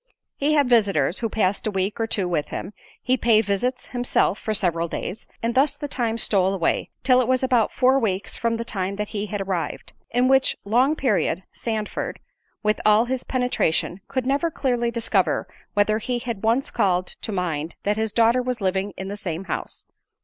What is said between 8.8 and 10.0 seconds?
that he had arrived;